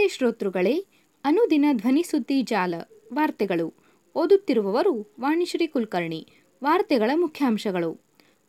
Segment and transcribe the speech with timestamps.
[0.00, 0.86] ನಮಸ್ತೆ ಶ್ರೋತೃಗಳೇ,
[1.24, 2.74] ಅನುದಿನ ಧ್ವನಿಸುದ್ದಿ ಜಾಲ,
[3.12, 3.74] ವಾರ್ತೆಗಳು.
[4.14, 6.28] ಓದುತ್ತಿರುವವರು ವಾಣಿಶ್ರೀ ಕುಲಕರ್ಣಿ,
[6.64, 8.00] ವಾರ್ತೆಗಳ ಮುಖ್ಯಾಂಶಗಳು.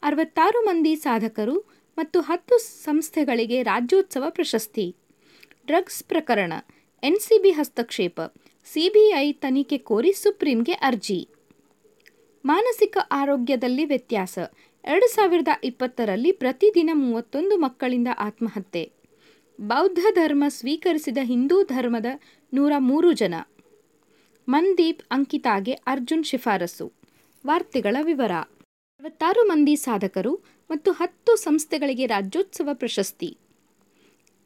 [0.04, 1.60] ಅರವತ್ತಾರು ಮಂದಿ ಸಾಧಕರು
[1.98, 4.96] ಮತ್ತು ಹತ್ತು ಸಂಸ್ಥೆಗಳಿಗೆ ರಾಜ್ಯೋತ್ಸವ ಪ್ರಶಸ್ತಿ.
[5.66, 6.54] ಡ್ರಗ್ಸ್ ಪ್ರಕರಣ,
[7.04, 8.22] ಎನ್ಸಿಬಿ ಹಸ್ತಕ್ಷೇಪ,
[8.66, 11.30] ಸಿಬಿಐ ತನಿಖೆ ಕೋರಿ ಸುಪ್ರೀಂಗೆ ಅರ್ಜಿ.
[12.46, 14.40] ಮಾನಸಿಕ ಆರೋಗ್ಯದಲ್ಲಿ ವ್ಯತ್ಯಾಸ,
[14.86, 19.01] ಎರಡು ಸಾವಿರದ ಇಪ್ಪತ್ತರಲ್ಲಿ ಪ್ರತಿದಿನ ಮೂವತ್ತೊಂದು ಮಕ್ಕಳಿಂದ ಆತ್ಮಹತ್ಯೆ.
[19.62, 22.06] ಬೌದ್ಧ ಧರ್ಮ ಸ್ವೀಕರಿಸಿದ ಹಿಂದೂ ಧರ್ಮದ
[22.54, 23.36] ನೂರ ಮೂರು ಜನ.
[24.50, 26.94] ಮನ್ದೀಪ್ ಅಂಕಿತಾಗೆ ಅರ್ಜುನ್ ಶಿಫಾರಸು.
[27.48, 28.32] ವಾರ್ತೆಗಳ ವಿವರ.
[28.32, 30.36] ಅರವತ್ತಾರು ಮಂದಿ ಸಾಧಕರು
[30.70, 33.38] ಮತ್ತು ಹತ್ತು ಸಂಸ್ಥೆಗಳಿಗೆ ರಾಜ್ಯೋತ್ಸವ ಪ್ರಶಸ್ತಿ.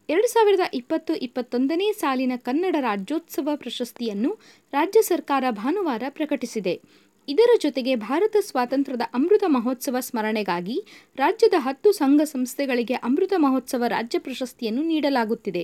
[0.09, 4.39] ಎರಡು ಸಾವಿರದ ಇಪ್ಪತ್ತು ಇಪ್ಪತ್ತೊಂದನೇ ಸಾಲಿನ ಕನ್ನಡ ರಾಜ್ಯೋತ್ಸವ ಪ್ರಶಸ್ತಿಯನ್ನು
[4.71, 6.81] ರಾಜ್ಯ ಸರ್ಕಾರ ಭಾನುವಾರ ಪ್ರಕಟಿಸಿದೆ.
[7.27, 10.77] ಇದರ ಜೊತೆಗೆ ಭಾರತ ಸ್ವಾತಂತ್ರ್ಯದ ಅಮೃತ ಮಹೋತ್ಸವ ಸ್ಮರಣೆಗಾಗಿ
[11.17, 15.63] ರಾಜ್ಯದ ಹತ್ತು ಸಂಘ ಸಂಸ್ಥೆಗಳಿಗೆ ಅಮೃತ ಮಹೋತ್ಸವ ರಾಜ್ಯ ಪ್ರಶಸ್ತಿಯನ್ನು ನೀಡಲಾಗುತ್ತಿದೆ.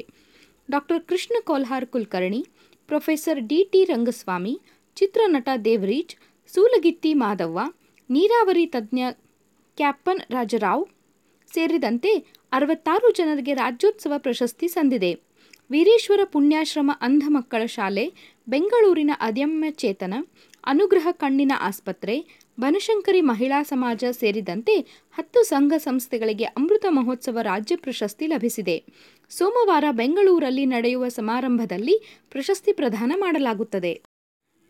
[0.71, 2.45] Doctor Krishna Kolhar Kulkarni,
[2.87, 4.61] professor D T Rangaswamy,
[4.95, 6.15] ಚಿತ್ರನಟ ದೇವರೀಜ್
[6.47, 7.59] ಸೂಲಗಿತ್ತಿ ಮಾಧವ್ವ,
[8.09, 8.99] ನೀರಾವರಿ ತಜ್ಞ
[9.77, 10.85] ಕ್ಯಾಪ್ಟನ್ ರಾಜರಾವ್
[11.53, 12.11] ಸೇರಿದಂತೆ
[12.51, 15.11] ಅರವತ್ತಾರು ಜನರಿಗೆ ರಾಜ್ಯೋತ್ಸವ ಪ್ರಶಸ್ತಿ ಸಂದಿದೆ.
[15.71, 18.05] ವೀರೇಶ್ವರ ಪುಣ್ಯಾಶ್ರಮ ಅಂಧ ಮಕ್ಕಳ ಶಾಲೆ,
[18.49, 20.13] ಬೆಂಗಳೂರಿನ ಅದಮ್ಯ ಚೇತನ
[20.63, 22.25] ಅನುಗ್ರಹ ಕಣ್ಣಿನ ಆಸ್ಪತ್ರೆ,
[22.59, 24.79] ಬನಶಂಕರಿ ಮಹಿಳಾ ಸಮಾಜ ಸೇರಿದಂತೆ
[25.13, 28.83] ಹತ್ತು ಸಂಘ ಸಂಸ್ಥೆಗಳಿಗೆ ಅಮೃತ ಮಹೋತ್ಸವ ರಾಜ್ಯ ಪ್ರಶಸ್ತಿ ಲಭಿಸಿದೆ.
[29.29, 34.01] ಸೋಮವಾರ ಬೆಂಗಳೂರಲ್ಲಿ ನಡೆಯುವ ಸಮಾರಂಭದಲ್ಲಿ ಪ್ರಶಸ್ತಿ ಪ್ರದಾನ ಮಾಡಲಾಗುತ್ತದೆ.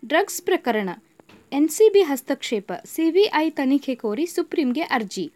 [0.06, 0.89] ಡ್ರಗ್ಸ್ ಪ್ರಕರಣ,
[1.52, 5.31] ಎನ್ಸಿಬಿ ಹಸ್ತಕ್ಷೇಪ, ಸಿಬಿಐ ತನಿಖೆ ಕೋರಿ ಸುಪ್ರೀಂಗೆ ಅರ್ಜಿ.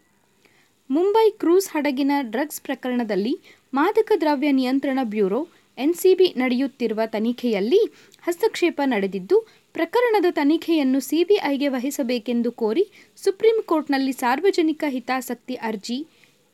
[0.90, 3.40] ಮುಂಬೈ ಕ್ರೂಸ್ ಹಡಗಿನ ಡ್ರಗ್ಸ್ ಪ್ರಕರಣದಲ್ಲಿ
[3.74, 5.48] ಮಾದಕ ದ್ರವ್ಯ ನಿಯಂತ್ರಣ ಬ್ಯೂರೋ
[5.78, 7.80] ಎನ್ಸಿಬಿ ನಡೆಯುತ್ತಿರುವ ತನಿಖೆಯಲ್ಲಿ
[8.22, 12.84] ಹಸ್ತಕ್ಷೇಪ ನಡೆದಿದ್ದು, ಪ್ರಕರಣದ ತನಿಖೆಯನ್ನು ಸಿಬಿಐಗೆ ವಹಿಸಬೇಕೆಂದು ಕೋರಿ
[13.16, 15.98] ಸುಪ್ರೀಂ ಕೋರ್ಟ್ನಲ್ಲಿ ಸಾರ್ವಜನಿಕ ಹಿತಾಸಕ್ತಿ ಅರ್ಜಿ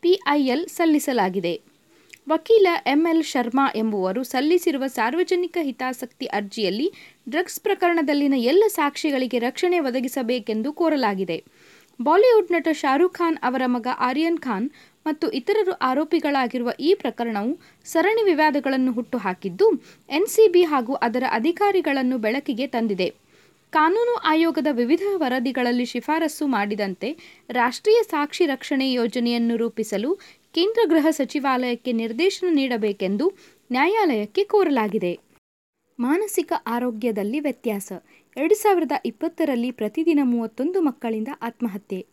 [0.00, 1.60] ಪಿಐಎಲ್ ಸಲ್ಲಿಸಲಾಗಿದೆ.
[2.28, 6.92] ವಕೀಲ ಎಂಎಲ್ ಶರ್ಮಾ ಎಂಬುವರು ಸಲ್ಲಿಸಿರುವ ಸಾರ್ವಜನಿಕ ಹಿತಾಸಕ್ತಿ ಅರ್ಜಿಯಲ್ಲಿ
[7.28, 11.44] ಡ್ರಗ್ಸ್ ಪ್ರಕರಣದಲ್ಲಿನ ಎಲ್ಲ ಸಾಕ್ಷಿಗಳಿಗೆ ರಕ್ಷಣೆ ಒದಗಿಸಬೇಕೆಂದು ಕೋರಲಾಗಿದೆ.
[12.02, 14.70] ಬಾಲಿವುಡ್ ನಟ ಶಾರುಖ್ ಖಾನ್ ಅವರ ಮಗ ಆರ್ಯನ್ ಖಾನ್
[15.06, 19.72] ಮತ್ತು ಇತರರು ಆರೋಪಿಗಳಾಗಿರುವ ಈ ಪ್ರಕರಣವು ಸರಣಿ ವಿವಾದಗಳನ್ನು ಹುಟ್ಟುಹಾಕಿದ್ದು,
[20.08, 23.22] ಎನ್ಸಿಬಿ ಹಾಗೂ ಅದರ ಅಧಿಕಾರಿಗಳನ್ನು ಬೆಳಕಿಗೆ ತಂದಿದೆ.
[23.70, 27.16] ಕಾನೂನು ಆಯೋಗದ ವಿವಿಧ ವರದಿಗಳಲ್ಲಿ ಶಿಫಾರಸು ಮಾಡಿದಂತೆ
[27.50, 30.14] ರಾಷ್ಟ್ರೀಯ ಸಾಕ್ಷಿ ರಕ್ಷಣೆ ಯೋಜನೆಯನ್ನು ರೂಪಿಸಲು
[30.52, 33.28] ಕೇಂದ್ರ ಗೃಹ ಸಚಿವಾಲಯಕ್ಕೆ ನಿರ್ದೇಶನ ನೀಡಬೇಕೆಂದು
[33.72, 35.18] ನ್ಯಾಯಾಲಯಕ್ಕೆ ಕೋರಲಾಗಿದೆ.
[35.98, 37.92] ಮಾನಸಿಕ ಆರೋಗ್ಯದಲ್ಲಿ ವ್ಯತ್ಯಾಸ.
[38.36, 42.11] ಎರಡು ಸಾವಿರದ ಇಪ್ಪತ್ತರಲ್ಲಿ ಪ್ರತಿದಿನ ಮೂವತ್ತೊಂದು ಮಕ್ಕಳಿಂದ ಆತ್ಮಹತ್ಯೆ.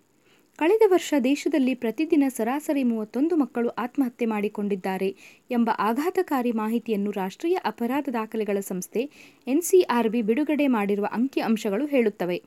[0.59, 5.09] ಕಳೆದ ವರ್ಷ ದೇಶದಲ್ಲಿ ಪ್ರತಿದಿನ ಸರಾಸರಿ ಮೂವತ್ತೊಂದು ಮಕ್ಕಳು ಆತ್ಮಹತ್ಯೆ ಮಾಡಿಕೊಂಡಿದ್ದಾರೆ
[5.50, 9.03] ಎಂಬ ಆಘಾತಕಾರಿ ಮಾಹಿತಿಯನ್ನು ರಾಷ್ಟ್ರೀಯ ಅಪರಾಧ ದಾಖಲೆಗಳ ಸಂಸ್ಥೆ
[9.48, 12.38] ಎನ್ಸಿಆರ್ಬಿ ಬಿಡುಗಡೆ ಮಾಡಿರುವ ಅಂಕಿ ಅಂಶಗಳು ಹೇಳುತ್ತವೆ.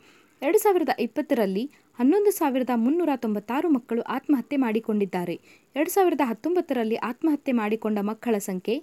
[0.42, 1.64] ಎರಡು ಸಾವಿರದ ಇಪ್ಪತ್ತರಲ್ಲಿ
[1.98, 5.36] ಹನ್ನೊಂದು ಸಾವಿರದ ಮುನ್ನೂರ ತೊಂಬತ್ತಾರು ಮಕ್ಕಳು ಆತ್ಮಹತ್ಯೆ ಮಾಡಿಕೊಂಡಿದ್ದಾರೆ.
[5.76, 8.76] ಎರಡು ಸಾವಿರದ ಹತ್ತೊಂಬತ್ತರಲ್ಲಿ ಆತ್ಮಹತ್ಯೆ ಮಾಡಿಕೊಂಡ ಮಕ್ಕಳ ಸಂಖ್ಯೆ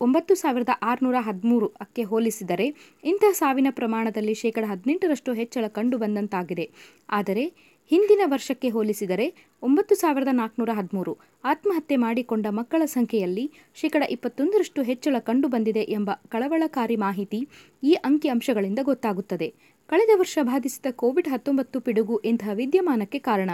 [0.00, 2.66] ಒಂಬತ್ತು ಸಾವಿರದ ಆರುನೂರ ಹದಿಮೂರು ಅಕ್ಕೆ ಹೋಲಿಸಿದರೆ
[3.04, 6.66] ಇಂತಹ ಸಾವಿನ ಪ್ರಮಾಣದಲ್ಲಿ ಶೇಕಡ ಹದಿನೆಂಟರಷ್ಟು ಹೆಚ್ಚಳ ಕಂಡುಬಂದಂತಾಗಿದೆ
[7.10, 7.44] ಆದರೆ
[7.90, 9.24] ಹಿಂದಿನ ವರ್ಷಕ್ಕೆ ಹೋಲಿಸಿದರೆ
[9.62, 11.12] ಒಂಬತ್ತು ಸಾವಿರದ ನಾಲ್ಕುನೂರ ಹದಿಮೂರು.
[11.44, 17.40] ಆತ್ಮಹತ್ಯೆ ಮಾಡಿಕೊಂಡ ಮಕ್ಕಳ ಸಂಖ್ಯೆಯಲ್ಲಿ ಶೇಕಡ ಇಪ್ಪತ್ತೊಂದರಷ್ಟು ಹೆಚ್ಚಳ ಕಂಡುಬಂದಿದೆ ಎಂಬ ಕಳವಳಕಾರಿ ಮಾಹಿತಿ
[17.82, 19.48] ಈ ಅಂಕಿಅಂಶಗಳಿಂದ ಗೊತ್ತಾಗುತ್ತದೆ.
[19.88, 23.50] ಕಳೆದ ವರ್ಷ ಬಾಧಿಸಿದ ಕೋವಿಡ್ ಹತ್ತೊಂಬತ್ತು ಪಿಡುಗು ಇಂತಹ ವಿದ್ಯಮಾನಕ್ಕೆ ಕಾರಣ.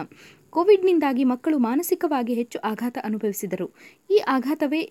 [0.50, 3.68] ಕೋವಿಡ್ನಿಂದಾಗಿ ಮಕ್ಕಳು ಮಾನಸಿಕವಾಗಿ ಹೆಚ್ಚು ಆಘಾತ ಅನುಭವಿಸಿದರು.
[4.10, 4.82] ಈ ಆಘಾತವೇ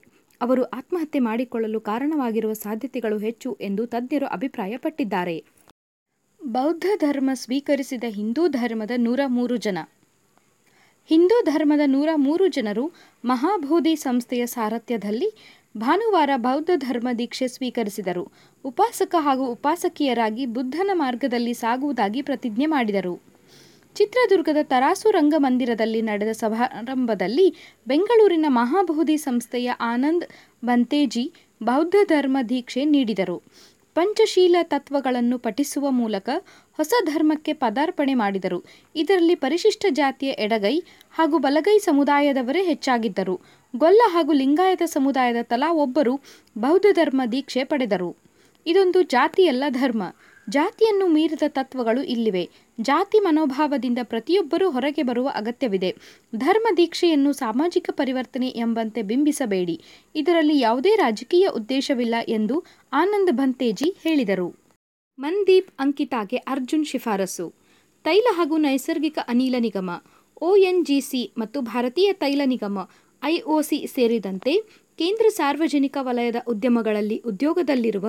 [0.42, 5.38] ಅವರು ಆತ್ಮಹತ್ಯೆ ಮಾಡಿಕೊಳ್ಳಲು ಕಾರಣವಾಗಿರುವ ಸಾಧ್ಯತೆಗಳು ಹೆಚ್ಚು ಎಂದು ತಜ್ಞರು ಅಭಿಪ್ರಾಯಪಟ್ಟಿದ್ದಾರೆ.
[6.46, 9.78] ಬೌದ್ಧ ಧರ್ಮ ಸ್ವೀಕರಿಸಿದ ಹಿಂದೂ ಧರ್ಮದ ನೂರ ಮೂರು ಜನ.
[11.06, 12.92] ಹಿಂದೂ ಧರ್ಮದ ನೂರ ಮೂರು ಜನರು
[13.26, 18.32] ಮಹಾಬೋಧಿ ಸಂಸ್ಥೆಯ ಸಾರಥ್ಯದಲ್ಲಿ ಭಾನುವಾರ ಬೌದ್ಧ ಧರ್ಮ ದೀಕ್ಷೆ ಸ್ವೀಕರಿಸಿದರು.
[18.66, 23.22] ಉಪಾಸಕ ಹಾಗೂ ಉಪಾಸಕಿಯರಾಗಿ ಬುದ್ಧನ ಮಾರ್ಗದಲ್ಲಿ ಸಾಗುವುದಾಗಿ ಪ್ರತಿಜ್ಞೆ ಮಾಡಿದರು.
[23.96, 27.56] ಚಿತ್ರದುರ್ಗದ ತರಾಸು ರಂಗಮಂದಿರದಲ್ಲಿ ನಡೆದ ಸಮಾರಂಭದಲ್ಲಿ
[27.88, 30.26] ಬೆಂಗಳೂರಿನ ಮಹಾಬೋಧಿ ಸಂಸ್ಥೆಯ ಆನಂದ್
[30.66, 31.32] ಬಂತೇಜಿ
[31.64, 33.44] ಬೌದ್ಧ ಧರ್ಮ ದೀಕ್ಷೆ ನೀಡಿದರು.
[33.96, 36.30] ಪಂಚಶೀಲ ತತ್ವಗಳನ್ನು ಪಠಿಸುವ ಮೂಲಕ
[36.72, 38.64] ಹೊಸ ಧರ್ಮಕ್ಕೆ ಪದಾರ್ಪಣೆ ಮಾಡಿದರು.
[38.96, 40.80] ಇದರಲ್ಲಿ ಪರಿಶಿಷ್ಟ ಜಾತಿಯ ಎಡಗೈ
[41.12, 43.36] ಹಾಗೂ ಬಲಗೈ ಸಮುದಾಯದವರೇ ಹೆಚ್ಚಾಗಿದ್ದರು.
[43.76, 46.16] ಗೊಲ್ಲ ಹಾಗೂ ಲಿಂಗಾಯತ ಸಮುದಾಯದ ತಲಾ ಒಬ್ಬರು
[46.58, 48.16] ಬೌದ್ಧ ಧರ್ಮ ದೀಕ್ಷೆ ಪಡೆದರು.
[48.66, 50.03] ಇದೊಂದು ಜಾತಿಯಲ್ಲ ಧರ್ಮ.
[50.50, 52.50] ಜಾತಿಯನ್ನು ಮೀರಿದ ತತ್ವಗಳು ಇಲ್ಲಿವೆ.
[52.82, 55.96] ಜಾತಿ ಮನೋಭಾವದಿಂದ ಪ್ರತಿಯೊಬ್ಬರೂ ಹೊರಗೆ ಬರುವ ಅಗತ್ಯವಿದೆ.
[56.36, 59.82] ಧರ್ಮ ದೀಕ್ಷೆಯನ್ನು ಸಾಮಾಜಿಕ ಪರಿವರ್ತನೆ ಎಂಬಂತೆ ಬಿಂಬಿಸಬೇಡಿ.
[60.16, 62.64] ಇದರಲ್ಲಿ ಯಾವುದೇ ರಾಜಕೀಯ ಉದ್ದೇಶವಿಲ್ಲ ಎಂದು
[62.94, 64.56] ಆನಂದ್ ಭಂತೇಜಿ ಹೇಳಿದರು.
[65.20, 67.53] ಮನ್ದೀಪ್ ಅಂಕಿತಾಗೆ ಅರ್ಜುನ್ ಶಿಫಾರಸು.
[68.03, 70.03] ತೈಲ ಹಾಗೂ ನೈಸರ್ಗಿಕ ಅನಿಲ ನಿಗಮ,
[70.41, 72.90] ಒಎನ್ಜಿಸಿ ಮತ್ತು ಭಾರತೀಯ ತೈಲ ನಿಗಮ,
[73.24, 78.08] ಐಒಸಿ ಸೇರಿದಂತೆ ಕೇಂದ್ರ ಸಾರ್ವಜನಿಕ ವಲಯದ ಉದ್ಯಮಗಳಲ್ಲಿ ಉದ್ಯೋಗದಲ್ಲಿರುವ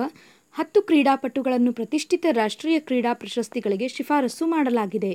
[0.57, 5.11] ಹತ್ತು ಕ್ರೀಡಾಪಟುಗಳನ್ನು ಪ್ರತಿಷ್ಠಿತ ರಾಷ್ಟ್ರೀಯ ಕ್ರೀಡಾ ಪ್ರಶಸ್ತಿಗಳಿಗೆ ಶಿಫಾರಸು ಮಾಡಲಾಗಿದೆ.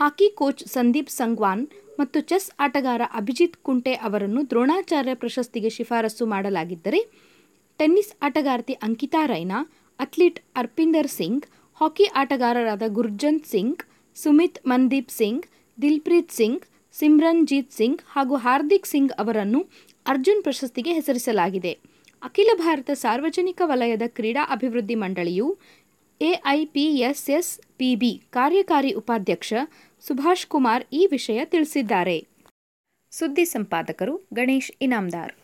[0.00, 1.62] ಹಾಕಿ ಕೋಚ್ ಸಂದೀಪ್ ಸಂಗ್ವಾನ್
[2.00, 7.00] ಮತ್ತು ಚೆಸ್ ಆಟಗಾರ ಅಭಿಜಿತ್ ಕುಂಟೆ ಅವರನ್ನು ದ್ರೋಣಾಚಾರ್ಯ ಪ್ರಶಸ್ತಿಗೆ ಶಿಫಾರಸು ಮಾಡಲಾಗಿದ್ದರೆ,
[7.80, 9.60] ಟೆನ್ನಿಸ್ ಆಟಗಾರ್ತಿ ಅಂಕಿತಾ ರೈನಾ,
[9.98, 11.46] ಅಥ್ಲೀಟ್ ಅರ್ಪಿಂದರ್ ಸಿಂಗ್,
[11.80, 13.82] ಹಾಕಿ ಆಟಗಾರರಾದ ಗುರ್ಜಂತ್ ಸಿಂಗ್,
[14.16, 15.44] ಸುಮಿತ್ ಮನ್ದೀಪ್ ಸಿಂಗ್,
[15.78, 16.62] ದಿಲ್ಪ್ರೀತ್ ಸಿಂಗ್,
[16.92, 19.62] ಸಿಮ್ರನ್ಜೀತ್ ಸಿಂಗ್ ಹಾಗೂ ಹಾರ್ದಿಕ್ ಸಿಂಗ್ ಅವರನ್ನು
[20.06, 21.74] ಅರ್ಜುನ್ ಪ್ರಶಸ್ತಿಗೆ ಹೆಸರಿಸಲಾಗಿದೆ.
[22.24, 25.58] ಅಖಿಲ ಭಾರತ ಸಾರ್ವಜನಿಕ ವಲಯದ ಕ್ರೀಡಾ ಅಭಿವೃದ್ಧಿ ಮಂಡಳಿಯು
[26.20, 29.54] ಎಐಪಿಎಸ್ಎಸ್ಪಿಬಿ ಕಾರ್ಯಕಾರಿ ಉಪಾಧ್ಯಕ್ಷ
[30.00, 32.26] ಸುಭಾಷ್ ಕುಮಾರ್ ಈ ವಿಷಯ ತಿಳಿಸಿದ್ದಾರೆ.
[33.10, 35.34] ಸುದ್ದಿ ಸಂಪಾದಕರು ಗಣೇಶ್ ಇನಾಮ್ದಾರ್.